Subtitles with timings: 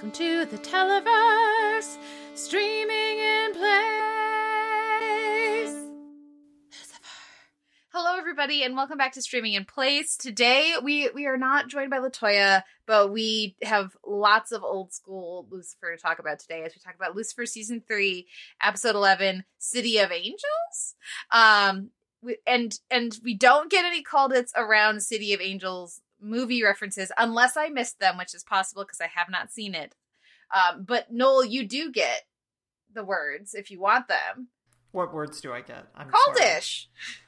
[0.00, 1.98] Welcome to the Televerse,
[2.32, 3.68] streaming in place.
[7.92, 10.16] Hello, everybody, and welcome back to Streaming in Place.
[10.16, 15.46] Today, we we are not joined by Latoya, but we have lots of old school
[15.50, 18.26] Lucifer to talk about today as we talk about Lucifer season three,
[18.62, 20.94] episode eleven, City of Angels.
[21.30, 21.90] Um,
[22.22, 27.12] we, and and we don't get any call it's around City of Angels movie references
[27.18, 29.94] unless I missed them, which is possible because I have not seen it.
[30.54, 32.22] Um, but Noel, you do get
[32.92, 34.48] the words if you want them.
[34.92, 35.86] What words do I get?
[35.94, 36.86] I'm Caldish.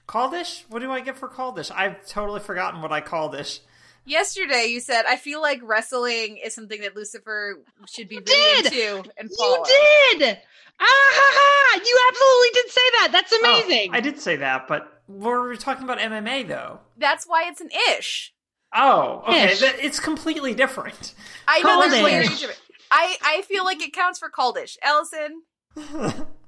[0.09, 0.30] Sorry.
[0.30, 0.64] Caldish?
[0.69, 1.70] What do I get for Caldish?
[1.73, 3.60] I've totally forgotten what I call Caldish.
[4.05, 9.09] Yesterday, you said I feel like wrestling is something that Lucifer should be really into
[9.16, 9.59] and follow.
[9.59, 10.38] You did.
[10.80, 11.80] Ah ha ha!
[11.84, 13.09] You absolutely did say that.
[13.12, 13.91] That's amazing.
[13.92, 16.80] Oh, I did say that, but we're talking about MMA though.
[16.97, 18.34] That's why it's an ish.
[18.75, 19.55] Oh, okay.
[19.55, 21.15] That, it's completely different.
[21.47, 22.61] I know it's very different.
[22.91, 24.77] I I feel like it counts for Caldish.
[24.83, 25.42] Allison,
[25.75, 25.83] do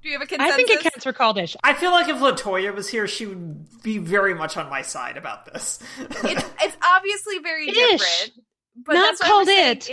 [0.03, 0.53] you have a consensus?
[0.53, 1.57] I think it counts for Caldish.
[1.65, 5.17] I feel like if Latoya was here, she would be very much on my side
[5.17, 5.79] about this.
[5.99, 7.75] it's it's obviously very Ish.
[7.75, 8.33] different.
[8.77, 9.89] But Not that's called we're it.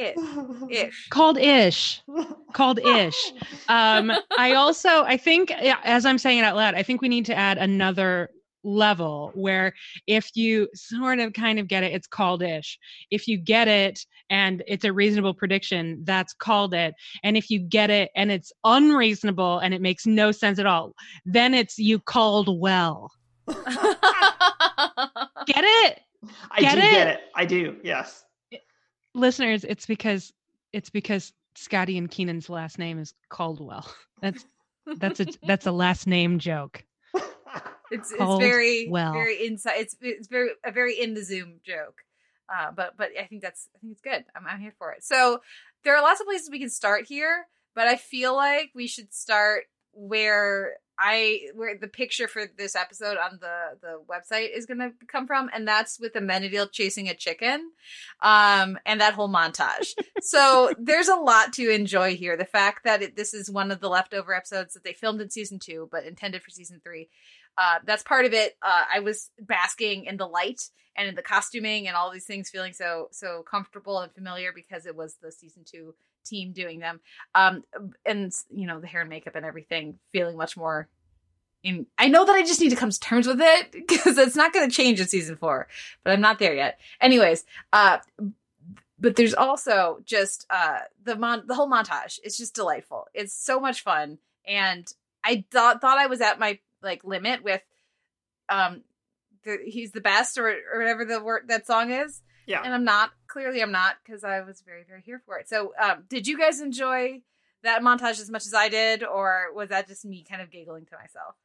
[0.72, 1.08] Ish.
[1.12, 2.02] Called ish.
[2.54, 3.32] Called ish.
[3.70, 7.28] Um, I also, I think, as I'm saying it out loud, I think we need
[7.28, 8.32] to add another
[8.64, 9.73] level where
[10.08, 12.78] if you sort of kind of get it, it's called ish.
[13.09, 16.94] If you get it and it's a reasonable prediction, that's called it.
[17.23, 20.94] And if you get it and it's unreasonable and it makes no sense at all,
[21.26, 23.12] then it's you called well.
[25.48, 26.00] Get it?
[26.52, 26.92] I Get do it?
[26.92, 27.20] get it.
[27.36, 27.76] I do.
[27.84, 28.23] Yes.
[29.16, 30.32] listeners, it's because
[30.72, 33.92] it's because Scottie and Keenan's last name is Caldwell.
[34.22, 34.45] That's
[34.98, 36.84] that's a that's a last name joke.
[37.92, 39.14] It's it's very well.
[39.14, 39.75] very inside.
[39.78, 42.02] It's it's very a very in the Zoom joke.
[42.53, 44.25] Uh, but but I think that's I think it's good.
[44.36, 45.03] I'm I'm here for it.
[45.03, 45.42] So
[45.83, 49.14] there are lots of places we can start here, but I feel like we should
[49.14, 54.80] start where I where the picture for this episode on the the website is going
[54.80, 57.71] to come from, and that's with Amenadiel chasing a chicken,
[58.21, 59.93] um, and that whole montage.
[60.21, 62.37] so there's a lot to enjoy here.
[62.37, 65.32] The fact that it, this is one of the leftover episodes that they filmed in
[65.32, 67.10] season two, but intended for season three.
[67.58, 68.58] Uh, that's part of it.
[68.62, 72.50] Uh, I was basking in the light and in the costuming and all these things,
[72.50, 75.94] feeling so so comfortable and familiar because it was the season two
[76.26, 77.00] team doing them.
[77.36, 77.64] Um,
[78.06, 80.88] and you know the hair and makeup and everything, feeling much more.
[81.64, 84.36] In, I know that I just need to come to terms with it because it's
[84.36, 85.67] not going to change in season four,
[86.04, 86.80] but I'm not there yet.
[87.00, 88.00] Anyways, uh,
[89.00, 92.20] but there's also just uh the mon the whole montage.
[92.23, 93.08] It's just delightful.
[93.14, 94.92] It's so much fun, and
[95.23, 97.61] I thought thought I was at my like limit with
[98.49, 98.81] um
[99.43, 102.61] the, he's the best or or whatever the word that song is Yeah.
[102.64, 105.73] and i'm not clearly i'm not because i was very very here for it so
[105.81, 107.21] um did you guys enjoy
[107.64, 110.86] that montage as much as i did or was that just me kind of giggling
[110.86, 111.36] to myself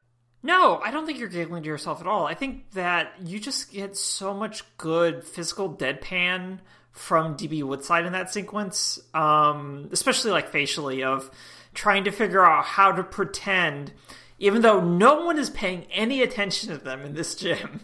[0.42, 2.24] No, I don't think you're giggling to yourself at all.
[2.26, 6.58] I think that you just get so much good physical deadpan
[6.92, 11.30] from DB Woodside in that sequence, um, especially like facially, of
[11.74, 13.92] trying to figure out how to pretend,
[14.38, 17.80] even though no one is paying any attention to them in this gym,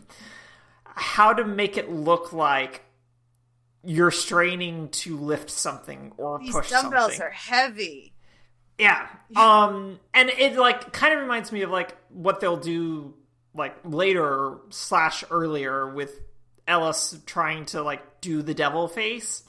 [0.85, 2.83] how to make it look like
[3.85, 7.23] you're straining to lift something or these push dumbbells something.
[7.23, 8.13] are heavy
[8.79, 9.09] Yeah.
[9.35, 13.15] Um and it like kind of reminds me of like what they'll do
[13.55, 16.21] like later slash earlier with
[16.67, 19.43] Ellis trying to like do the devil face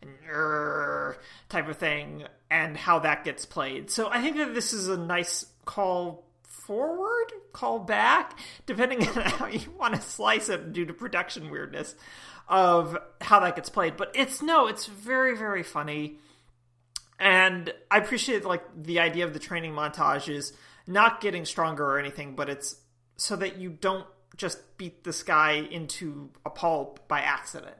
[0.00, 0.10] and
[1.48, 3.90] type of thing and how that gets played.
[3.90, 6.23] So I think that this is a nice call
[6.66, 11.94] forward, call back, depending on how you want to slice it due to production weirdness
[12.48, 13.96] of how that gets played.
[13.96, 16.18] But it's no, it's very, very funny
[17.18, 20.52] and I appreciate like the idea of the training montage is
[20.86, 22.76] not getting stronger or anything, but it's
[23.16, 27.76] so that you don't just beat this guy into a pulp by accident.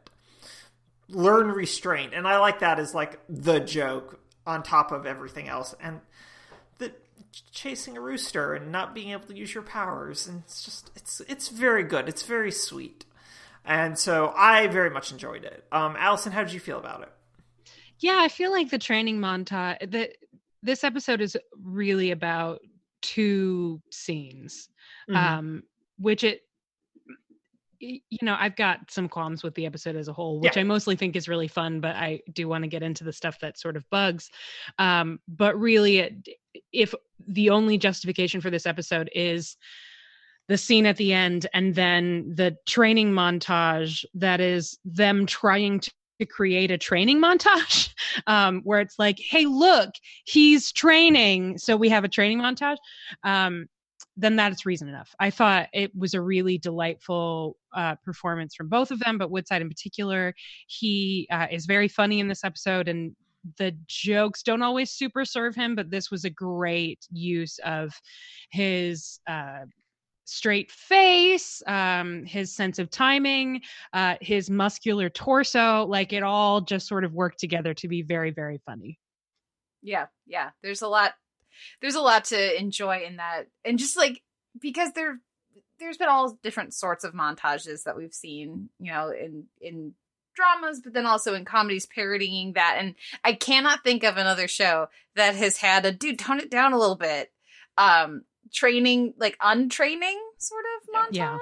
[1.09, 5.75] Learn restraint, and I like that as like the joke on top of everything else,
[5.81, 6.01] and
[7.53, 11.21] chasing a rooster and not being able to use your powers, and it's just it's
[11.29, 12.09] it's very good.
[12.09, 13.05] It's very sweet,
[13.65, 15.65] and so I very much enjoyed it.
[15.73, 17.13] Um, Allison, how did you feel about it?
[18.01, 20.11] Yeah, I feel like the training montage that
[20.63, 22.61] this episode is really about
[23.03, 24.69] two scenes.
[25.09, 25.17] Mhm.
[25.17, 25.63] Um
[25.99, 26.44] which it
[27.81, 30.61] you know, I've got some qualms with the episode as a whole, which Yeah.
[30.61, 33.39] I mostly think is really fun, but I do want to get into the stuff
[33.41, 34.31] that sort of bugs.
[34.79, 36.29] Um, but really, it,
[36.73, 36.95] if
[37.27, 39.57] the only justification for this episode is
[40.49, 45.91] the scene at the end and then the training montage that is them trying to
[46.21, 47.93] to create a training montage
[48.29, 49.91] um, where it's like, hey, look,
[50.25, 51.59] he's training.
[51.59, 52.77] So we have a training montage.
[53.25, 53.67] Um,
[54.17, 55.15] then that's reason enough.
[55.19, 59.63] I thought it was a really delightful uh, performance from both of them, but Woodside
[59.63, 60.35] in particular,
[60.67, 63.17] he uh, is very funny in this episode, and
[63.59, 67.93] the jokes don't always super serve him, but this was a great use of
[68.51, 69.65] his uh,
[70.25, 73.61] straight face, um, his sense of timing,
[73.93, 75.85] uh, his muscular torso.
[75.87, 78.99] Like it all just sort of worked together to be very, very funny.
[79.83, 80.51] Yeah, yeah.
[80.63, 81.13] There's a lot.
[81.81, 84.23] There's a lot to enjoy in that, and just like
[84.61, 85.19] because there,
[85.79, 89.95] there's been all different sorts of montages that we've seen, you know, in in
[90.35, 92.77] dramas, but then also in comedies parodying that.
[92.79, 96.73] And I cannot think of another show that has had a dude tone it down
[96.73, 97.33] a little bit.
[97.79, 98.23] Um
[98.53, 101.39] training like untraining sort of montage yeah.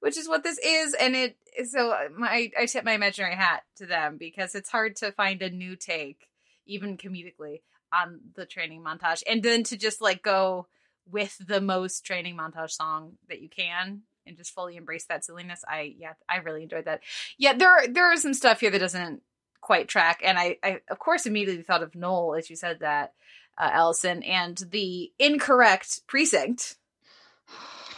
[0.00, 0.94] which is what this is.
[0.94, 1.36] And it
[1.68, 5.50] so my i tip my imaginary hat to them because it's hard to find a
[5.50, 6.28] new take
[6.66, 7.60] even comedically
[7.92, 10.66] on the training montage and then to just like go
[11.10, 15.64] with the most training montage song that you can and just fully embrace that silliness
[15.68, 17.00] i yeah i really enjoyed that
[17.38, 19.22] yeah there there is some stuff here that doesn't
[19.60, 23.12] quite track and i i of course immediately thought of noel as you said that
[23.60, 26.76] uh, Allison, and the incorrect precinct.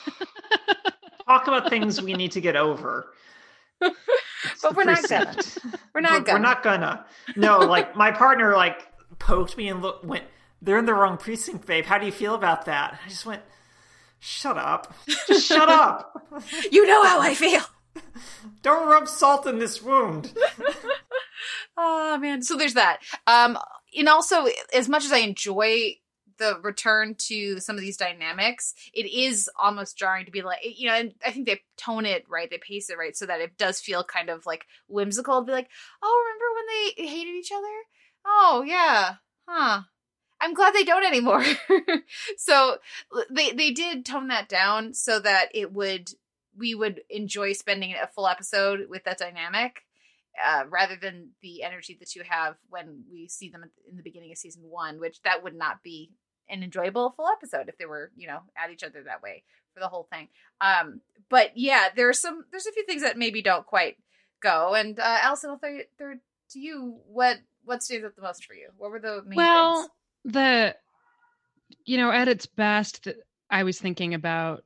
[1.27, 3.07] Talk about things we need to get over.
[3.81, 3.95] but
[4.75, 5.35] we're not gonna.
[5.95, 6.39] We're not we're, gonna.
[6.39, 7.07] We're not gonna.
[7.37, 8.87] No, like my partner like
[9.23, 10.25] poked me and look went.
[10.61, 11.85] They're in the wrong precinct, babe.
[11.85, 12.99] How do you feel about that?
[13.05, 13.43] I just went.
[14.21, 14.95] Shut up.
[15.27, 16.23] Just shut up.
[16.71, 17.63] you know how I feel.
[18.63, 20.33] Don't rub salt in this wound.
[21.77, 22.43] oh man.
[22.43, 23.01] So there's that.
[23.27, 23.59] Um
[23.97, 25.97] and also as much as I enjoy
[26.39, 30.89] the return to some of these dynamics, it is almost jarring to be like, you
[30.89, 33.59] know, and I think they tone it right, they pace it right so that it
[33.59, 35.69] does feel kind of like whimsical to be like,
[36.03, 36.67] oh, remember when
[37.07, 37.67] they hated each other?
[38.25, 39.17] Oh, yeah.
[39.49, 39.83] Huh.
[40.41, 41.45] I'm glad they don't anymore.
[42.37, 42.79] so
[43.31, 46.11] they they did tone that down so that it would
[46.57, 49.85] we would enjoy spending a full episode with that dynamic
[50.45, 54.33] uh, rather than the energy that you have when we see them in the beginning
[54.33, 56.11] of season one, which that would not be
[56.49, 59.81] an enjoyable full episode if they were, you know, at each other that way for
[59.81, 60.29] the whole thing.
[60.61, 63.97] Um, but yeah, there's some, there's a few things that maybe don't quite
[64.43, 64.75] go.
[64.75, 66.15] And uh, Allison, I'll throw, throw
[66.53, 66.99] to you.
[67.07, 68.69] What what stands out the most for you?
[68.77, 69.91] What were the main well,
[70.25, 70.35] things?
[70.35, 70.77] the,
[71.85, 73.09] you know, at its best,
[73.51, 74.65] I was thinking about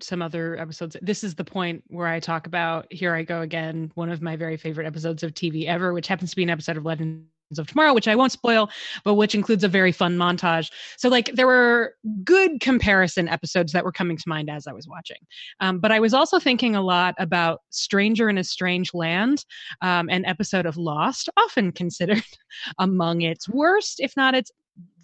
[0.00, 0.96] some other episodes.
[1.00, 4.36] This is the point where I talk about Here I Go Again, one of my
[4.36, 7.26] very favorite episodes of TV ever, which happens to be an episode of Legends
[7.58, 8.68] of Tomorrow, which I won't spoil,
[9.04, 10.70] but which includes a very fun montage.
[10.96, 11.94] So, like, there were
[12.24, 15.18] good comparison episodes that were coming to mind as I was watching.
[15.60, 19.44] Um, but I was also thinking a lot about Stranger in a Strange Land,
[19.80, 22.24] um, an episode of Lost, often considered
[22.78, 24.50] among its worst, if not its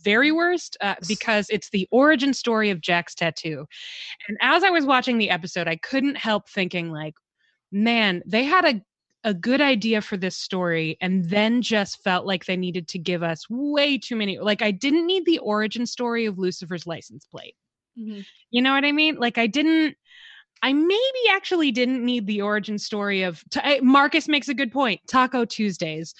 [0.02, 3.66] very worst uh, because it's the origin story of Jack's tattoo.
[4.28, 7.14] And as I was watching the episode, I couldn't help thinking, like,
[7.70, 8.82] man, they had a
[9.24, 13.22] a good idea for this story and then just felt like they needed to give
[13.22, 17.54] us way too many like i didn't need the origin story of lucifer's license plate
[17.98, 18.20] mm-hmm.
[18.50, 19.96] you know what i mean like i didn't
[20.64, 25.00] I maybe actually didn't need the origin story of t- Marcus makes a good point.
[25.08, 26.14] Taco Tuesdays.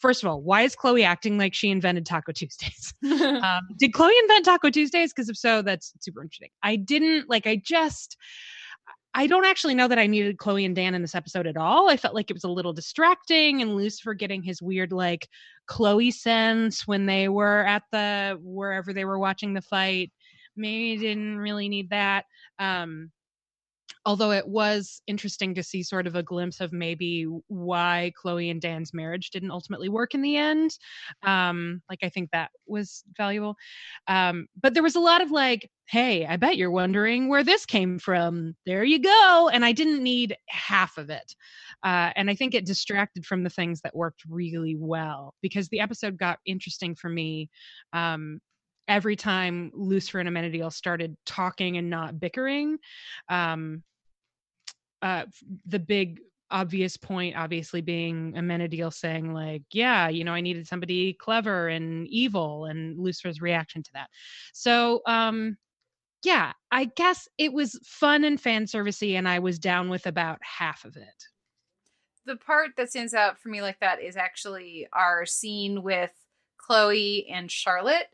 [0.00, 2.94] First of all, why is Chloe acting like she invented Taco Tuesdays?
[3.04, 5.12] um, did Chloe invent Taco Tuesdays?
[5.12, 6.48] Because if so, that's super interesting.
[6.62, 7.46] I didn't like.
[7.46, 8.16] I just.
[9.16, 11.88] I don't actually know that I needed Chloe and Dan in this episode at all.
[11.88, 15.28] I felt like it was a little distracting and Lucifer getting his weird like
[15.66, 20.12] Chloe sense when they were at the wherever they were watching the fight.
[20.56, 22.24] Maybe didn't really need that.
[22.58, 23.12] Um,
[24.06, 28.60] although it was interesting to see sort of a glimpse of maybe why Chloe and
[28.60, 30.76] Dan's marriage didn't ultimately work in the end.
[31.22, 33.56] Um, like I think that was valuable.
[34.06, 37.66] Um, but there was a lot of like, hey, I bet you're wondering where this
[37.66, 38.54] came from.
[38.66, 39.50] There you go.
[39.52, 41.34] And I didn't need half of it.
[41.82, 45.80] Uh, and I think it distracted from the things that worked really well because the
[45.80, 47.50] episode got interesting for me
[47.92, 48.40] um,
[48.88, 52.78] every time Lucifer and Amenadiel started talking and not bickering.
[53.28, 53.82] Um,
[55.04, 55.26] uh,
[55.66, 56.18] the big
[56.50, 62.06] obvious point obviously being Amenadiel saying like yeah you know i needed somebody clever and
[62.08, 64.08] evil and lucifer's reaction to that.
[64.52, 65.56] So um
[66.22, 70.38] yeah i guess it was fun and fan servicey and i was down with about
[70.42, 71.24] half of it.
[72.26, 76.12] The part that stands out for me like that is actually our scene with
[76.56, 78.06] chloe and charlotte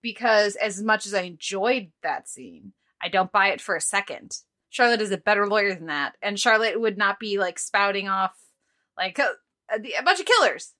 [0.00, 4.36] because as much as i enjoyed that scene i don't buy it for a second
[4.70, 8.36] Charlotte is a better lawyer than that, and Charlotte would not be like spouting off
[8.96, 9.32] like uh,
[9.70, 10.74] a, a bunch of killers,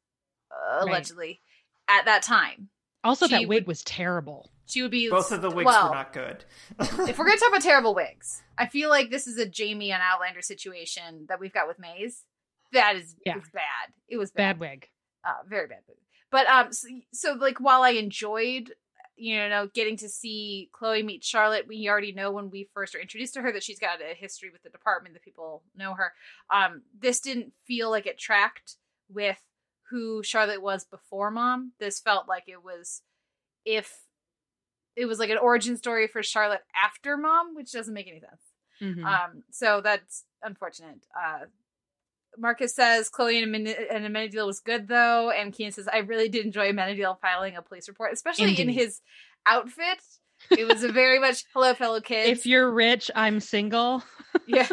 [0.50, 0.88] uh, Right.
[0.90, 1.40] allegedly,
[1.88, 2.68] at that time.
[3.04, 4.50] Also, She that wig would- was terrible.
[4.66, 6.44] She would be Both of the wigs well, were not good.
[6.78, 10.00] if we're gonna talk about terrible wigs, I feel like this is a Jamie and
[10.00, 12.24] Outlander situation that we've got with Maze.
[12.72, 13.36] That is Yeah.
[13.38, 13.92] it's bad.
[14.06, 14.88] It was bad, Bad wig.
[15.24, 15.80] uh, very bad.
[15.88, 15.98] movie.
[16.30, 18.72] But um, so, so like while I enjoyed,
[19.20, 23.00] you know, getting to see Chloe meet Charlotte, we already know when we first are
[23.00, 25.14] introduced to her that she's got a history with the department.
[25.14, 26.12] That people know her.
[26.50, 28.76] Um, this didn't feel like it tracked
[29.08, 29.38] with
[29.90, 31.72] who Charlotte was before Mom.
[31.78, 33.02] This felt like it was
[33.64, 34.00] if
[34.96, 38.42] it was like an origin story for Charlotte after Mom, which doesn't make any sense.
[38.80, 39.04] Mhm.
[39.04, 41.06] Um, so that's unfortunate.
[41.14, 41.46] Uh,
[42.38, 46.28] Marcus says Chloe and, Amen- and Amenadiel was good though, and Keenan says I really
[46.28, 49.00] did enjoy Amenadiel filing a police report, especially in his
[49.46, 49.98] outfit.
[50.50, 52.30] It was a very much hello fellow kids.
[52.30, 54.02] if you're rich, I'm single.
[54.46, 54.68] yeah,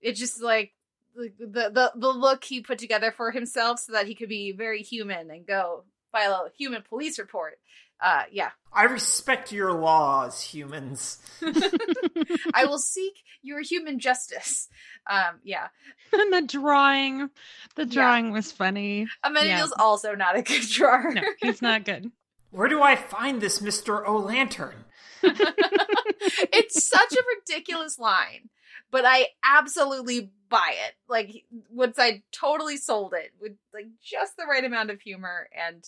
[0.00, 0.72] it's just like
[1.16, 4.52] like, the the the look he put together for himself so that he could be
[4.52, 7.58] very human and go file a human police report.
[8.04, 11.22] Uh, yeah, I respect your laws, humans.
[12.54, 14.68] I will seek your human justice.
[15.08, 15.68] Um, yeah,
[16.12, 17.30] and the drawing,
[17.76, 17.92] the Yeah.
[17.94, 19.08] drawing was funny.
[19.24, 21.12] Amenadiel's also not a good drawer.
[21.14, 22.12] No, he's not good.
[22.50, 24.06] Where do I find this Mr.
[24.06, 24.84] O'Lantern?
[25.22, 28.50] it's such a ridiculous line,
[28.90, 30.94] but I absolutely buy it.
[31.08, 35.82] Like once I totally sold it with like just the right amount of humor and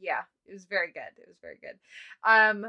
[0.00, 1.02] yeah, it was very good.
[1.16, 1.78] It was very good.
[2.24, 2.66] Um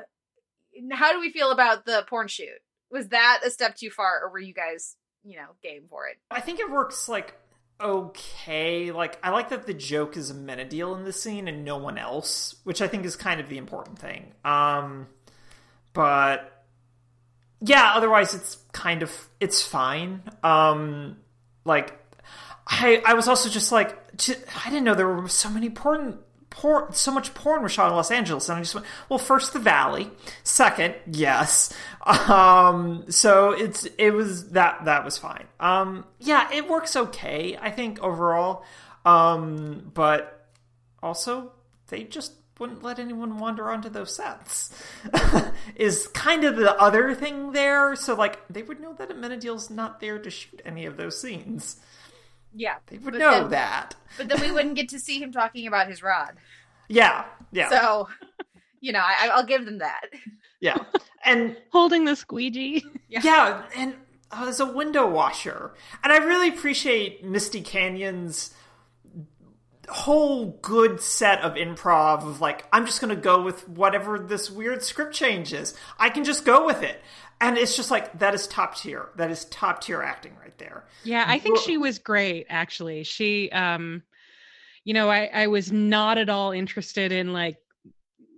[0.92, 2.62] how do we feel about the porn shoot?
[2.90, 6.18] Was that a step too far or were you guys, you know, game for it?
[6.30, 7.36] I think it works like
[7.80, 8.92] okay.
[8.92, 12.56] Like I like that the joke is Amenadiel in this scene and no one else,
[12.64, 14.34] which I think is kind of the important thing.
[14.46, 15.08] Um
[15.94, 16.66] but
[17.60, 20.22] yeah, otherwise it's kind of it's fine.
[20.44, 21.18] Um
[21.66, 21.98] like
[22.68, 23.98] I I was also just like
[24.66, 26.20] I didn't know there were so many porn
[26.62, 29.54] porn so much porn was shot in Los Angeles and I just went well first
[29.54, 30.12] the valley
[30.44, 31.74] second yes.
[32.06, 35.48] Um so it's it was that that was fine.
[35.60, 38.64] Um yeah it works okay I think overall.
[39.06, 40.50] Um but
[41.02, 41.52] also
[41.88, 44.72] they just wouldn't let anyone wander onto those sets
[45.76, 47.96] is kind of the other thing there.
[47.96, 51.78] So like they would know that Amenadiel's not there to shoot any of those scenes
[52.54, 52.76] Yeah.
[52.88, 55.68] they would But know then- that But then we wouldn't get to see him talking
[55.68, 56.34] about his rod.
[56.90, 58.08] yeah yeah So,
[58.80, 60.02] you know, I, I'll give them that.
[60.60, 60.78] yeah
[61.26, 62.84] and Holding the squeegee.
[63.10, 63.94] yeah, and
[64.32, 68.54] uh, as a window washer and i really appreciate misty canyon's
[69.90, 74.82] whole good set of improv of like i'm just gonna go with whatever this weird
[74.84, 77.02] script change is i can just go with it
[77.42, 80.86] and it's just like that is top tier that is top tier acting right there
[81.04, 83.04] Yeah, I think she was great actually.
[83.04, 84.04] She um
[84.84, 87.58] you know, I I was not at all interested in like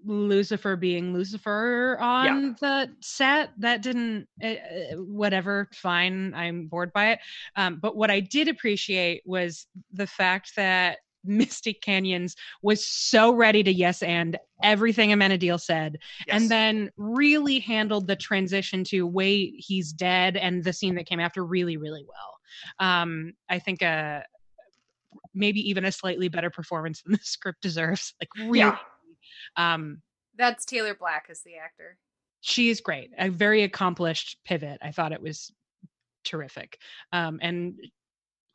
[0.06, 3.52] Lucifer being Lucifer on the set.
[3.60, 6.34] That didn't uh, uh, whatever, fine.
[6.34, 7.20] I'm bored by it.
[7.56, 13.64] Um but what I did appreciate was the fact that Mystic Canyons was so ready
[13.64, 16.42] to yes and everything Amenadiel said Yes.
[16.42, 21.20] and then really handled the transition to wait he's dead and the scene that came
[21.20, 22.38] after really really well
[22.80, 24.22] um i think uh
[25.34, 28.78] maybe even a slightly better performance than the script deserves like really Yeah.
[29.58, 30.02] um
[30.38, 31.98] That's Taylor Black as the actor.
[32.42, 35.52] she is great a very accomplished pivot i thought it was
[36.24, 36.78] terrific
[37.12, 37.76] um and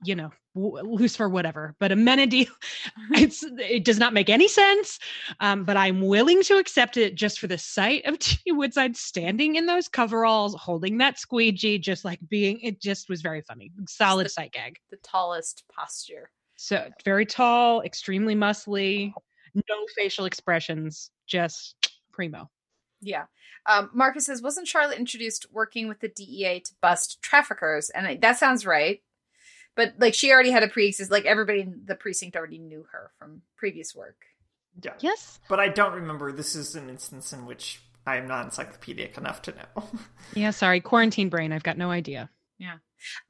[0.05, 2.49] you know w- for whatever but amenity
[3.12, 4.99] it's it does not make any sense
[5.40, 9.57] um but i'm willing to accept it just for the sight of t woodside standing
[9.57, 14.26] in those coveralls holding that squeegee just like being it just was very funny solid
[14.26, 16.31] the- sight gag The tallest posture.
[16.57, 19.12] so very tall extremely muscly
[19.55, 21.75] no facial expressions just
[22.12, 22.49] primo
[23.00, 23.25] Yeah.
[23.67, 27.90] Um, Marcus says, wasn't Charlotte introduced working with the DEA to bust traffickers?
[27.90, 29.02] And that sounds right.
[29.79, 33.13] But like she already had a pre like everybody in the precinct already knew her
[33.19, 34.17] from previous work.
[34.85, 38.45] yeah yes but i don't remember this is an instance in which i am not
[38.45, 39.85] encyclopedic enough to know
[40.35, 42.79] yeah sorry quarantine brain i've got no idea Yeah.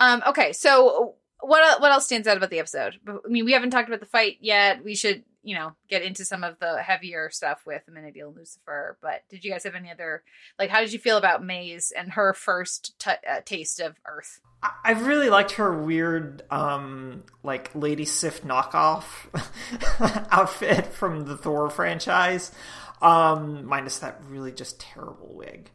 [0.01, 2.95] Um, okay, so what what else stands out about the episode?
[3.07, 4.83] I mean, we haven't talked about the fight yet.
[4.83, 7.97] We should, you know, get into some of the heavier stuff with and
[8.37, 8.99] Lucifer.
[9.01, 10.23] But did you guys have any other
[10.59, 10.71] like?
[10.71, 14.41] How did you feel about Maze and her first t- uh, taste of Earth?
[14.63, 19.05] I- I really liked her weird, um, like Lady Sif knockoff
[20.33, 22.51] outfit from the Thor franchise,
[23.01, 25.71] um, minus that really just terrible wig,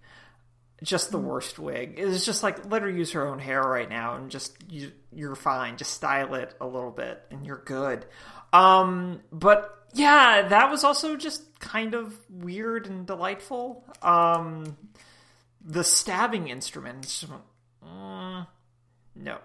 [0.81, 1.95] just the worst wig.
[1.97, 4.91] It was just like let her use her own hair right now, and just you,
[5.11, 5.77] you're fine.
[5.77, 8.05] Just style it a little bit, and you're good.
[8.53, 13.83] Um, but yeah, that was also just kind of weird and delightful.
[14.01, 14.77] Um,
[15.59, 17.25] the stabbing instrument,
[17.83, 18.45] uh,
[19.15, 19.37] no,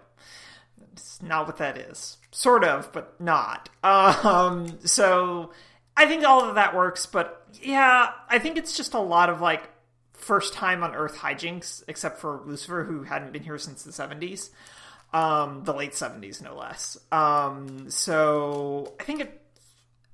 [0.93, 2.17] it's not what that is.
[2.31, 3.69] Sort of, but not.
[3.83, 5.51] Um, so
[5.97, 9.41] I think all of that works, but yeah, I think it's just a lot of
[9.41, 9.63] like
[10.13, 14.49] first time on Earth hijinks, except for Lucifer, who hadn't been here since the 70s.
[15.11, 16.97] Um, the late 70s, no less.
[17.11, 19.41] Um, so I think it,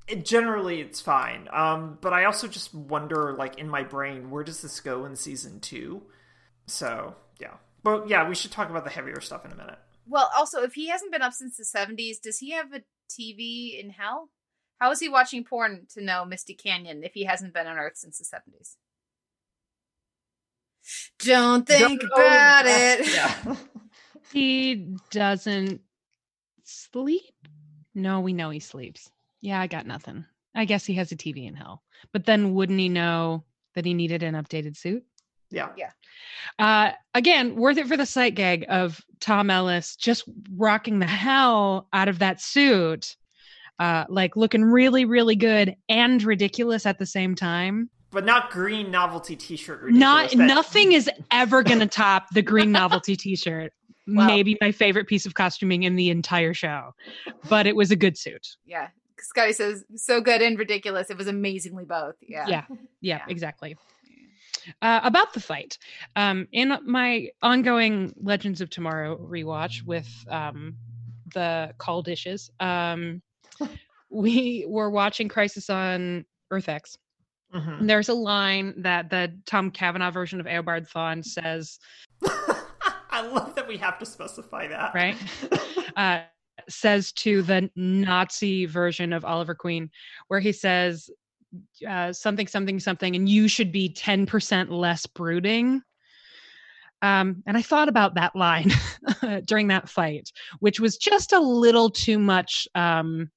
[0.07, 1.49] it generally it's fine.
[1.51, 5.15] Um, but I also just wonder, like, in my brain, where does this go in
[5.15, 6.03] season two?
[6.67, 7.55] So, yeah.
[7.83, 9.77] But yeah, we should talk about the heavier stuff in a minute.
[10.07, 13.79] Well, also, if he hasn't been up since the 70s, does he have a TV
[13.79, 14.29] in hell?
[14.79, 17.97] How is he watching porn to know Misty Canyon if he hasn't been on Earth
[17.97, 18.75] since the 70s?
[21.19, 23.07] Don't think Don't about it.
[23.13, 23.55] Yeah.
[24.31, 25.81] he doesn't
[26.63, 27.33] sleep?
[27.93, 29.09] No, we know he sleeps.
[29.41, 30.25] Yeah, I got nothing.
[30.53, 31.83] I guess he has a TV in hell.
[32.11, 33.43] But then wouldn't he know
[33.75, 35.03] that he needed an updated suit?
[35.51, 35.69] Yeah.
[35.77, 35.91] Yeah.
[36.57, 40.23] Uh, again, worth it for the sight gag of Tom Ellis just
[40.55, 43.15] rocking the hell out of that suit.
[43.77, 48.89] Uh, like looking really, really good and ridiculous at the same time but not green
[48.89, 49.91] novelty t-shirt.
[49.91, 53.73] Not that- nothing is ever going to top the green novelty t-shirt.
[54.07, 56.93] Well, Maybe my favorite piece of costuming in the entire show,
[57.49, 58.47] but it was a good suit.
[58.65, 61.09] Yeah, Scottie says so good and ridiculous.
[61.09, 62.15] It was amazingly both.
[62.21, 63.21] Yeah, yeah, yeah, yeah.
[63.27, 63.75] exactly.
[64.81, 65.77] Uh, about the fight,
[66.15, 70.75] um, in my ongoing Legends of Tomorrow rewatch with um,
[71.33, 73.21] the call dishes, um,
[74.09, 76.97] we were watching Crisis on Earth X
[77.55, 77.87] Mm-hmm.
[77.87, 81.79] There's a line that the Tom Cavanagh version of Eobard Thawne says.
[83.15, 84.93] I love that we have to specify that.
[84.93, 85.15] Right.
[85.95, 86.23] uh,
[86.67, 89.89] says to the Nazi version of Oliver Queen,
[90.27, 91.09] where he says
[91.87, 95.81] uh, something, something, something, and you should be 10% less brooding.
[97.01, 98.71] Um, and I thought about that line
[99.45, 103.31] during that fight, which was just a little too much um,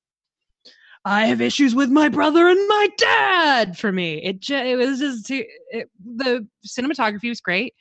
[1.08, 4.22] I have issues with my brother and my dad for me.
[4.22, 7.72] It just, it was just it, the cinematography was great.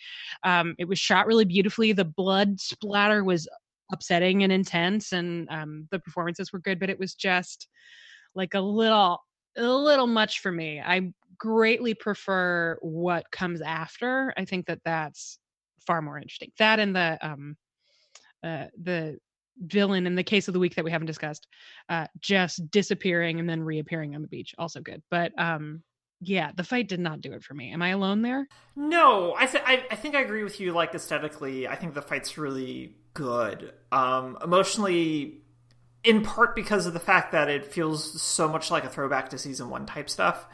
[0.44, 1.92] Um, it was shot really beautifully.
[1.92, 3.46] The blood splatter was
[3.92, 6.80] upsetting and intense, and um, the performances were good.
[6.80, 7.68] But it was just
[8.34, 9.20] like a little
[9.58, 10.80] a little much for me.
[10.80, 14.34] I greatly prefer what comes after.
[14.38, 15.38] I think that that's
[15.86, 16.54] far more interesting.
[16.60, 17.58] That and the um
[18.42, 19.18] uh the
[19.66, 21.48] villain in the case of the week that we haven't discussed
[21.90, 25.02] uh just disappearing and then reappearing on the beach also good.
[25.10, 25.84] But um
[26.20, 27.72] yeah the fight did not do it for me.
[27.72, 28.48] Am i alone there?
[28.76, 32.02] No i th- I, I think i agree with you like aesthetically i think the
[32.02, 33.74] fight's really good.
[33.92, 35.42] Um emotionally
[36.04, 39.38] in part because of the fact that it feels so much like a throwback to
[39.38, 40.46] season one type stuff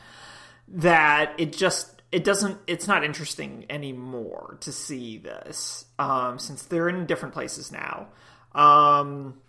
[0.67, 6.89] that it just it doesn't it's not interesting anymore to see this um since they're
[6.89, 8.07] in different places now
[8.55, 9.41] um,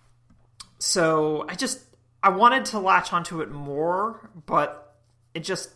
[0.79, 1.81] so I just
[2.23, 4.97] I wanted to latch onto it more, but
[5.35, 5.71] it just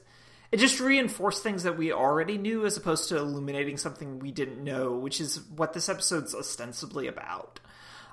[0.50, 4.62] it just reinforced things that we already knew as opposed to illuminating something we didn't
[4.62, 7.60] know, which is what this episode's ostensibly about.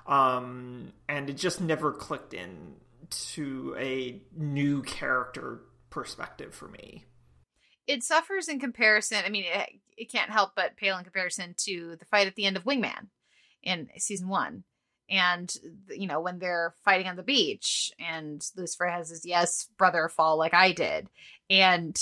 [0.06, 2.74] Um, and it just never clicked in
[3.10, 7.06] to a new character perspective for me.
[7.86, 9.22] It suffers in comparison.
[9.24, 12.44] I mean, it, it can't help but pale in comparison to the fight at the
[12.44, 13.08] end of Wingman
[13.62, 14.64] in season one
[15.08, 15.54] and
[15.88, 20.36] you know when they're fighting on the beach and lucifer has his yes brother fall
[20.36, 21.08] like i did.
[21.48, 21.96] And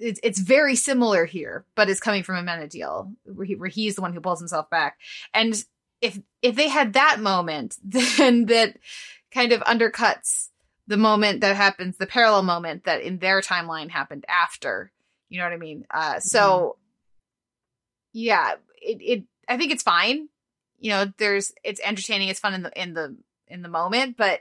[0.00, 4.02] it's, it's very similar here but it's coming from Amenadiel where, he, where he's the
[4.02, 4.98] one who pulls himself back.
[5.32, 5.54] And
[6.00, 8.76] if if they had that moment then that
[9.32, 10.48] kind of undercuts
[10.86, 14.90] the moment that happens the parallel moment that in their timeline happened after
[15.28, 15.84] you know what i mean?
[15.90, 18.18] Uh so mm-hmm.
[18.18, 20.28] yeah it, it i think it's fine
[20.78, 23.16] you know there's it's entertaining it's fun in the in the
[23.48, 24.40] in the moment but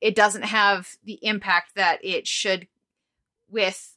[0.00, 2.68] it doesn't have the impact that it should
[3.48, 3.96] with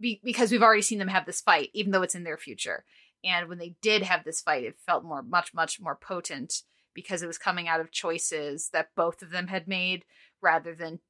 [0.00, 2.84] be, because we've already seen them have this fight even though it's in their future.
[3.22, 6.62] And when they did have this fight it felt more much much more potent
[6.94, 10.04] because it was coming out of choices that both of them had made
[10.40, 11.00] rather than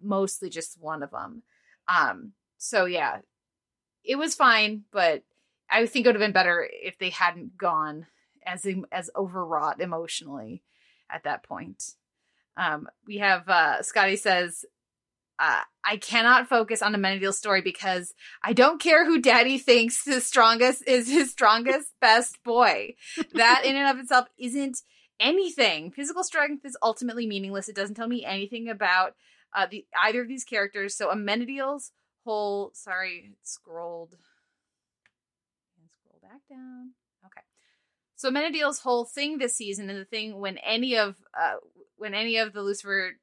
[0.00, 1.42] mostly just one of them
[1.88, 3.18] um so yeah
[4.04, 5.22] it was fine but
[5.70, 8.06] i think it would have been better if they hadn't gone
[8.46, 10.62] as as overwrought emotionally
[11.10, 11.82] at that point.
[12.56, 14.64] Um, we have uh, Scottie says,
[15.38, 20.04] uh, "I cannot focus on a Amenadiel's story because I don't care who Daddy thinks
[20.04, 22.94] his strongest is his strongest best boy.
[23.34, 24.82] That in and of itself isn't
[25.20, 25.90] anything.
[25.90, 27.68] Physical strength is ultimately meaningless.
[27.68, 29.14] It doesn't tell me anything about."
[29.54, 30.94] uh, the either of these characters.
[30.94, 31.92] So Amenadiel's
[32.24, 34.16] whole sorry, scrolled
[35.90, 36.92] scroll back down.
[38.22, 41.54] So Amenadiel's whole thing this season and the thing when any of uh
[41.96, 43.14] when any of the Lucifer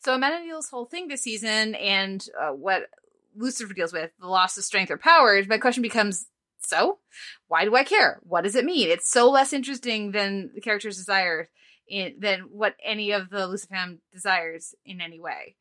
[0.00, 2.90] so Amenadiel's whole thing this season and uh, what
[3.34, 6.26] Lucifer deals with, the loss of strength or powers, my question becomes
[6.58, 6.98] so
[7.46, 8.20] why do I care?
[8.22, 8.90] What does it mean?
[8.90, 11.48] It's so less interesting than the character's desire
[11.88, 15.56] in than what any of the Lucifam desires in any way.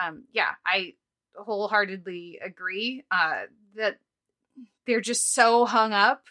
[0.00, 0.94] Um, yeah, I
[1.34, 3.98] wholeheartedly agree uh, that
[4.86, 6.22] they're just so hung up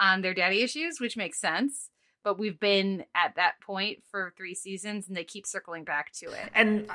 [0.00, 1.90] on their daddy issues, which makes sense.
[2.24, 6.26] But we've been at that point for three seasons, and they keep circling back to
[6.26, 6.50] it.
[6.54, 6.90] And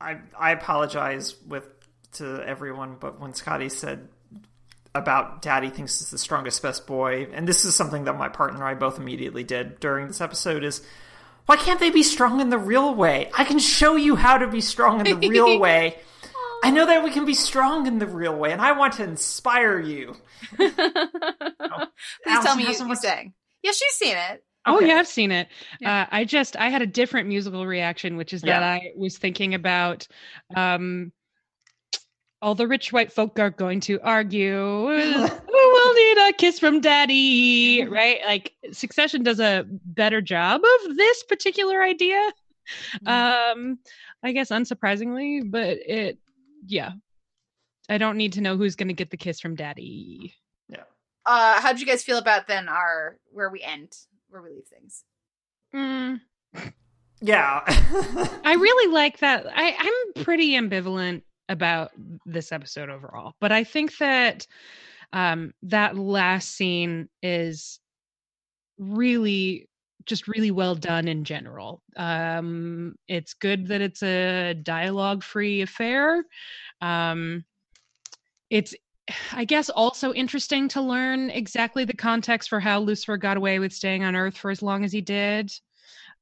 [0.00, 1.68] I I apologize with
[2.14, 4.08] to everyone, but when Scottie said
[4.94, 8.58] about daddy thinks is the strongest best boy and this is something that my partner
[8.58, 10.82] and i both immediately did during this episode is
[11.46, 14.46] why can't they be strong in the real way i can show you how to
[14.46, 15.98] be strong in the real way
[16.64, 19.04] i know that we can be strong in the real way and i want to
[19.04, 20.16] inspire you
[22.24, 23.32] Please tell me you, you're saying.
[23.62, 24.44] Yeah, she's seen it.
[24.66, 25.48] Oh yeah, I've seen it.
[25.80, 26.02] Yeah.
[26.02, 29.54] Uh, I just I had a different musical reaction, which is that I was thinking
[29.54, 30.06] about
[30.56, 31.12] um,
[32.40, 34.86] all the rich white folk are going to argue.
[34.86, 37.84] Who will need a kiss from daddy?
[37.84, 38.20] Right?
[38.24, 42.32] Like Succession does a better job of this particular idea.
[43.04, 43.78] Um,
[44.22, 46.18] I guess unsurprisingly, but it,
[46.66, 46.92] yeah.
[47.88, 50.34] I don't need to know who's going to get the kiss from daddy.
[50.68, 50.84] Yeah.
[51.26, 53.92] Uh, how did you guys feel about then our where we end,
[54.28, 55.04] where we leave things?
[55.74, 56.20] Mm.
[57.20, 57.62] yeah
[58.44, 59.46] I really like that.
[59.52, 59.74] I,
[60.16, 61.90] I'm pretty ambivalent about
[62.24, 64.46] this episode overall, but I think that
[65.12, 67.80] um, that last scene is
[68.78, 69.68] really
[70.06, 71.82] just really well done in general.
[71.96, 76.24] Um, it's good that it's a dialogue free affair.
[76.80, 77.44] Um,
[78.50, 78.74] it's
[79.32, 83.72] I guess also interesting to learn exactly the context for how Lucifer got away with
[83.72, 85.52] staying on Earth for as long as he did.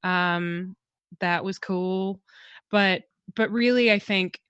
[0.03, 0.77] Um,
[1.21, 2.21] that was cool,
[2.71, 3.03] but
[3.37, 4.41] but really, I think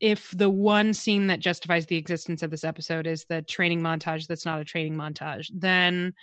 [0.00, 4.26] if the one scene that justifies the existence of this episode is the training montage
[4.26, 6.14] that's not a training montage, then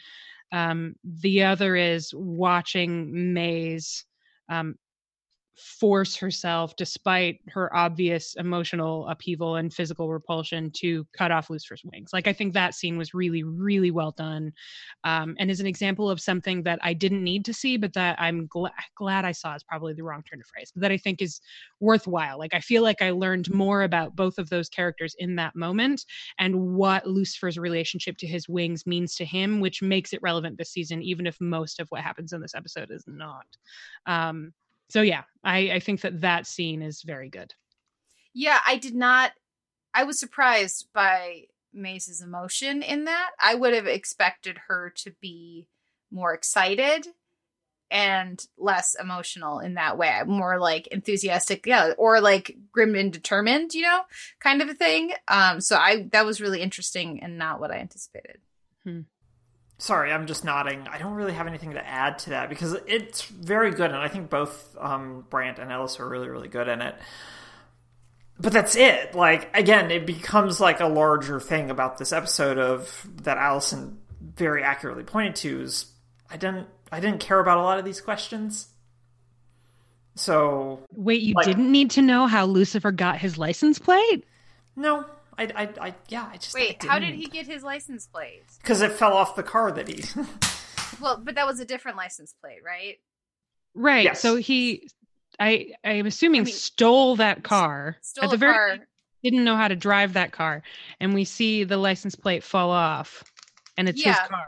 [0.52, 4.06] um, the other is watching Maze
[4.50, 4.76] um,
[5.58, 12.12] force herself, despite her obvious emotional upheaval and physical repulsion, to cut off Lucifer's wings.
[12.14, 14.54] Like I think that scene was really, really well done,
[15.04, 18.20] um, and is an example of something that I didn't need to see, but that
[18.20, 19.56] I'm gla- glad I saw.
[19.56, 21.42] Is probably the wrong turn of phrase, but that I think is
[21.80, 22.38] worthwhile.
[22.38, 26.06] Like I feel like I learned more about both of those characters in that moment
[26.38, 30.72] and what Lucifer's relationship to his wings means to him, which makes it relevant this
[30.72, 33.46] season, even if most of what happens in this episode is not.
[34.06, 34.54] Um,
[34.90, 37.54] so yeah, I, I think that that scene is very good.
[38.34, 39.32] Yeah, I did not.
[39.94, 43.32] I was surprised by Maze's emotion in that.
[43.40, 45.68] I would have expected her to be
[46.12, 47.08] more excited
[47.90, 50.22] and less emotional in that way.
[50.26, 54.02] More like enthusiastic, yeah, or like grim and determined, you know,
[54.40, 55.14] kind of a thing.
[55.28, 58.40] Um, so I that was really interesting and not what I anticipated.
[59.80, 60.88] Sorry, I'm just nodding.
[60.92, 64.08] I don't really have anything to add to that because it's very good, and I
[64.08, 66.96] think both um, Brandt and Ellis are really, really good in it.
[68.40, 69.14] But that's it.
[69.16, 74.00] Like again, it becomes like a larger thing about this episode of that Allison
[74.36, 75.86] very accurately pointed to is
[76.30, 78.68] I didn't I didn't care about a lot of these questions.
[80.16, 84.26] So Wait, you Like- didn't need to know how Lucifer got his license plate?
[84.76, 85.06] no,
[85.38, 88.44] I I, I yeah, I just Wait, how did he get his license plate?
[88.62, 90.04] Because it fell off the car that he.
[91.02, 92.96] Well, but that was a different license plate, right?
[93.76, 94.06] Right.
[94.06, 94.20] Yes.
[94.22, 94.90] So he,
[95.40, 97.98] I, I'm assuming I mean, stole that car.
[98.02, 98.88] Stole At the a very car.
[99.22, 100.64] didn't know how to drive that car,
[101.00, 103.24] and we see the license plate fall off,
[103.78, 104.48] and it's his car.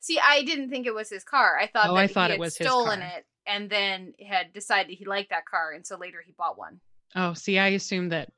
[0.00, 1.56] See, I didn't think it was his car.
[1.58, 4.52] I thought Oh, that I thought he it had was stolen it and then had
[4.52, 6.80] decided he liked that car, and so later he bought one.
[7.14, 8.28] Oh, see, I assumed that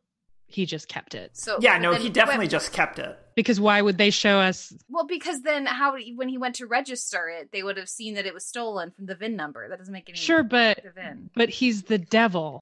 [0.50, 3.18] he just kept it So yeah, no, then he definitely went- just kept it.
[3.36, 4.72] because why would they show us?
[4.88, 8.24] well because then how when he went to register it, they would have seen that
[8.26, 9.68] it was stolen from the VIN number.
[9.68, 11.30] That doesn't make any Sure, but VIN.
[11.34, 12.60] but he's the devil.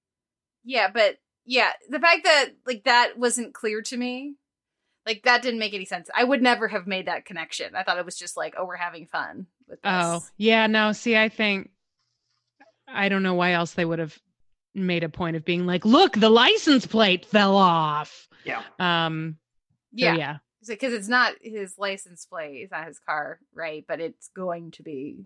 [0.64, 4.34] Yeah, but yeah, the fact that like that wasn't clear to me,
[5.06, 6.10] like that didn't make any sense.
[6.12, 7.76] I would never have made that connection.
[7.76, 9.92] I thought it was just like, oh, we're having fun with this.
[9.92, 10.90] Oh, yeah, no.
[10.90, 11.70] See, I think
[12.88, 14.18] I don't know why else they would have
[14.76, 18.28] made a point of being like, look, the license plate fell off.
[18.44, 18.62] Yeah.
[18.78, 19.36] Um.
[19.96, 20.36] so yeah, yeah.
[20.66, 23.84] because it's not his license plate, it's not his car, right?
[23.88, 25.24] But it's going to be.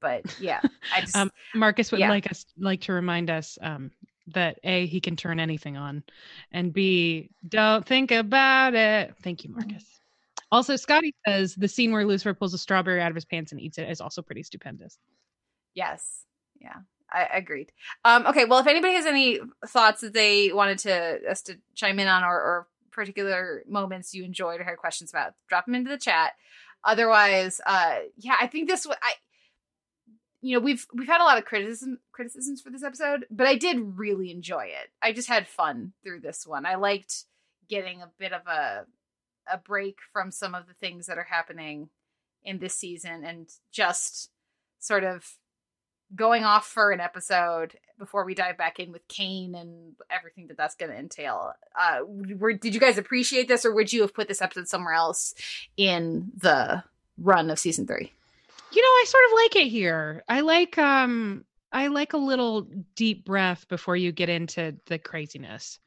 [0.00, 0.60] But yeah,
[0.94, 2.10] I just Um, Marcus would Yeah.
[2.10, 3.90] like us like to remind us um,
[4.34, 6.02] that A, he can turn anything on,
[6.52, 9.14] and B, don't think about it.
[9.22, 9.84] Thank you, Marcus.
[10.52, 13.60] Also, Scottie says the scene where Lucifer pulls a strawberry out of his pants and
[13.60, 14.98] eats it is also pretty stupendous.
[15.74, 16.22] Yes.
[16.60, 16.76] Yeah.
[17.10, 17.72] I agreed.
[18.04, 21.98] Um, okay, well, if anybody has any thoughts that they wanted to us to chime
[21.98, 25.90] in on, or, or particular moments you enjoyed or had questions about, drop them into
[25.90, 26.32] the chat.
[26.84, 28.86] Otherwise, uh, yeah, I think this.
[28.86, 29.12] I,
[30.40, 33.54] you know, we've we've had a lot of criticism criticisms for this episode, but I
[33.54, 34.90] did really enjoy it.
[35.00, 36.66] I just had fun through this one.
[36.66, 37.24] I liked
[37.68, 38.84] getting a bit of a
[39.50, 41.88] a break from some of the things that are happening
[42.44, 44.30] in this season and just
[44.78, 45.38] sort of
[46.14, 50.56] going off for an episode before we dive back in with Cain and everything that
[50.56, 51.52] that's going to entail.
[51.78, 54.94] Uh, were, did you guys appreciate this, or would you have put this episode somewhere
[54.94, 55.34] else
[55.76, 56.82] in the
[57.18, 58.12] run of season three?
[58.72, 60.24] You know, I sort of like it here.
[60.28, 65.78] I like um, I like a little deep breath before you get into the craziness.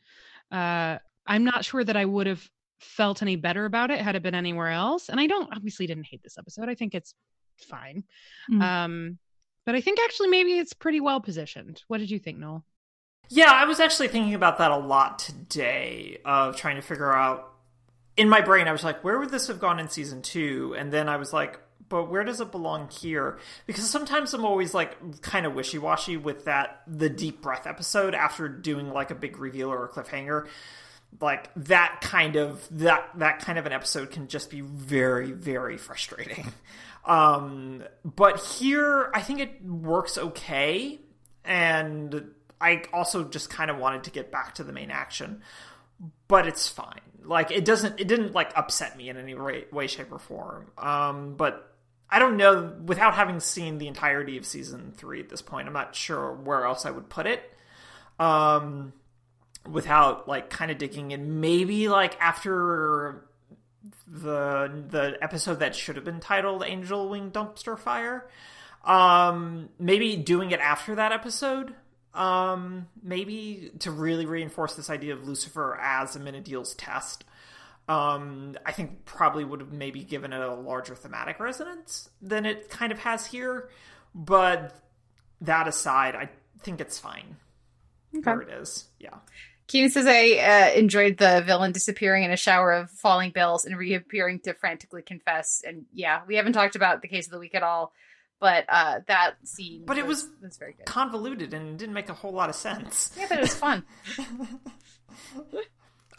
[0.51, 4.23] Uh, I'm not sure that I would have felt any better about it had it
[4.23, 5.09] been anywhere else.
[5.09, 6.69] And I don't obviously didn't hate this episode.
[6.69, 7.13] I think it's
[7.57, 8.03] fine.
[8.51, 8.61] Mm.
[8.61, 9.17] Um,
[9.67, 11.83] but I think actually maybe it's pretty well positioned.
[11.89, 12.63] What did you think, Noel?
[13.27, 17.53] Yeah, I was actually thinking about that a lot today of trying to figure out
[18.15, 20.77] in my brain I was like, where would this have gone in season 2?
[20.77, 23.39] And then I was like, but where does it belong here?
[23.65, 28.15] Because sometimes I'm always like kind of wishy washy with that the deep breath episode
[28.15, 30.47] after doing like a big reveal or a cliffhanger.
[31.19, 35.77] Like that kind of that that kind of an episode can just be very very
[35.77, 36.53] frustrating.
[37.07, 40.99] Um, but here, I think it works okay,
[41.45, 45.41] and I also just kind of wanted to get back to the main action,
[46.27, 46.99] but it's fine.
[47.23, 50.67] Like it doesn't, it didn't like upset me in any way, shape, or form.
[50.77, 51.73] Um, but
[52.09, 52.73] I don't know.
[52.85, 56.65] Without having seen the entirety of season three at this point, I'm not sure where
[56.65, 57.41] else I would put it.
[58.19, 58.91] Um,
[59.69, 63.26] without like kind of digging in, maybe like after
[64.07, 68.29] the the episode that should have been titled Angel Wing Dumpster Fire.
[68.83, 71.73] Um, maybe doing it after that episode.
[72.13, 77.25] Um, maybe to really reinforce this idea of Lucifer as a Amenadiel's test.
[77.87, 82.69] Um, I think probably would have maybe given it a larger thematic resonance than it
[82.69, 83.69] kind of has here.
[84.15, 84.73] But
[85.41, 86.29] that aside, I
[86.61, 87.37] think it's fine.
[88.15, 88.31] Okay.
[88.31, 89.15] Where it is, yeah.
[89.67, 93.77] Keenan says I uh, enjoyed the villain disappearing in a shower of falling bills and
[93.77, 95.61] reappearing to frantically confess.
[95.65, 97.91] And yeah, we haven't talked about the case of the week at all,
[98.39, 99.83] but uh, that scene.
[99.85, 100.85] But was, it was, was very good.
[100.85, 103.11] convoluted and didn't make a whole lot of sense.
[103.17, 103.83] Yeah, but it was fun.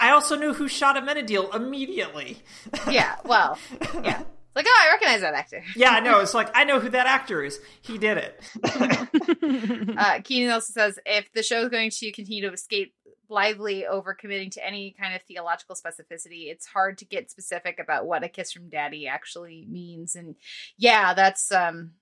[0.00, 2.42] I also knew who shot Amenadiel immediately.
[2.90, 3.58] yeah, well,
[4.02, 4.20] yeah.
[4.20, 5.62] It's like, oh, I recognize that actor.
[5.76, 6.20] yeah, I know.
[6.20, 7.60] It's like, I know who that actor is.
[7.82, 9.96] He did it.
[9.96, 12.94] uh, Keenan also says if the show is going to continue to escape
[13.28, 18.06] blithely over committing to any kind of theological specificity, it's hard to get specific about
[18.06, 20.14] what a kiss from daddy actually means.
[20.14, 20.36] And
[20.76, 21.92] yeah, that's, um,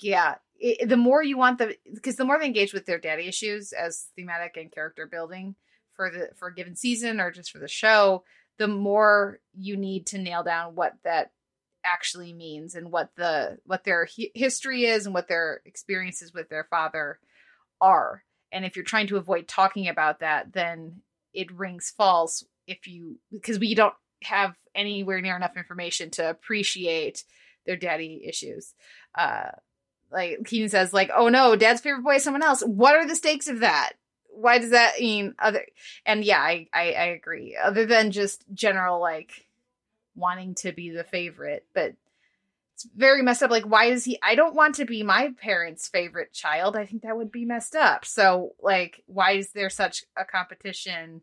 [0.00, 3.26] yeah, it, the more you want the, because the more they engage with their daddy
[3.26, 5.56] issues as thematic and character building
[5.94, 8.22] for the, for a given season or just for the show,
[8.58, 11.32] the more you need to nail down what that
[11.84, 16.48] actually means and what the what their hi- history is and what their experiences with
[16.48, 17.18] their father
[17.80, 21.00] are and if you're trying to avoid talking about that then
[21.34, 27.24] it rings false if you because we don't have anywhere near enough information to appreciate
[27.66, 28.74] their daddy issues.
[29.16, 29.50] Uh
[30.10, 32.62] like Keenan says like oh no dad's favorite boy is someone else.
[32.62, 33.92] What are the stakes of that?
[34.30, 35.64] Why does that mean other
[36.06, 37.56] and yeah I, I i agree.
[37.56, 39.46] Other than just general like
[40.14, 41.94] wanting to be the favorite but
[42.78, 45.88] it's very messed up like why is he i don't want to be my parents
[45.88, 50.04] favorite child i think that would be messed up so like why is there such
[50.16, 51.22] a competition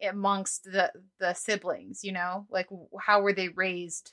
[0.00, 2.68] amongst the the siblings you know like
[3.00, 4.12] how were they raised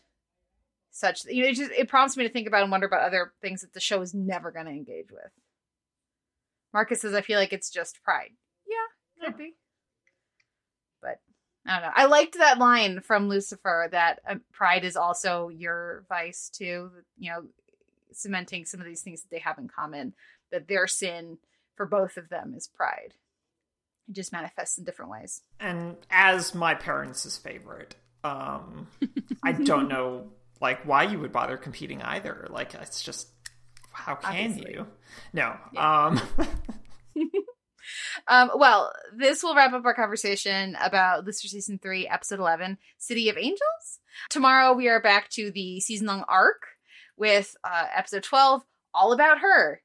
[0.89, 3.33] such you know it just it prompts me to think about and wonder about other
[3.41, 5.31] things that the show is never going to engage with
[6.73, 8.31] Marcus says, I feel like it's just pride.
[8.67, 9.45] Yeah, could yeah.
[9.45, 9.53] be.
[11.01, 11.19] But
[11.65, 11.93] I don't know.
[11.95, 16.91] I liked that line from Lucifer that um, pride is also your vice too.
[17.17, 17.43] You know,
[18.11, 20.13] cementing some of these things that they have in common.
[20.51, 21.37] That their sin
[21.75, 23.13] for both of them is pride.
[24.07, 25.41] It just manifests in different ways.
[25.59, 28.87] And as my parents' favorite, um,
[29.43, 30.27] I don't know
[30.61, 32.47] like why you would bother competing either.
[32.49, 33.27] Like it's just
[33.91, 34.73] how can Obviously.
[34.73, 34.87] you?
[35.33, 35.55] No.
[35.73, 36.05] Yeah.
[36.05, 36.21] Um
[38.27, 43.29] Um, well, this will wrap up our conversation about Lucifer season three, episode eleven, City
[43.29, 43.99] of Angels.
[44.29, 46.63] Tomorrow we are back to the season long arc
[47.17, 49.81] with uh, episode twelve, all about her.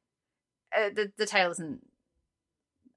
[0.77, 1.81] Uh, the the title isn't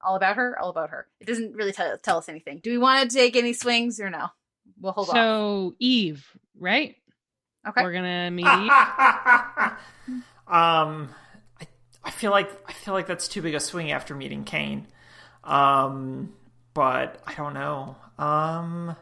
[0.03, 1.07] all about her, all about her.
[1.19, 2.59] It doesn't really tell, tell us anything.
[2.63, 4.27] Do we want to take any swings or no?
[4.79, 5.17] We'll hold so, off.
[5.17, 6.25] So Eve,
[6.59, 6.95] right?
[7.67, 7.83] Okay.
[7.83, 8.71] We're gonna meet Eve.
[10.47, 11.30] um, I,
[12.03, 14.87] I feel like I feel like that's too big a swing after meeting Cain.
[15.43, 16.33] Um,
[16.73, 17.95] but I don't know.
[18.17, 18.95] Um,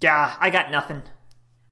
[0.00, 1.02] yeah, I got nothing.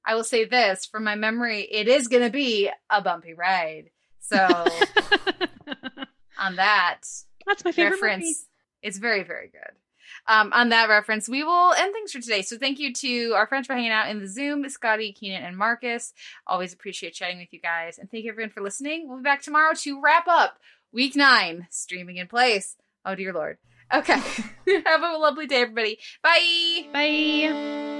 [0.05, 3.89] I will say this from my memory, it is going to be a bumpy ride.
[4.19, 4.37] So
[6.37, 7.01] on that,
[7.45, 8.23] that's my favorite reference.
[8.23, 8.35] Movie.
[8.81, 9.71] It's very, very good.
[10.27, 12.41] Um, on that reference, we will end things for today.
[12.41, 15.57] So thank you to our friends for hanging out in the Zoom, Scottie, Keenan, and
[15.57, 16.13] Marcus.
[16.47, 17.97] Always appreciate chatting with you guys.
[17.97, 19.07] And thank you everyone for listening.
[19.07, 20.59] We'll be back tomorrow to wrap up
[20.91, 22.77] week nine, streaming in place.
[23.05, 23.57] Oh dear lord.
[23.93, 24.13] Okay.
[24.85, 25.99] Have a lovely day, everybody.
[26.23, 26.87] Bye.
[26.91, 27.92] Bye.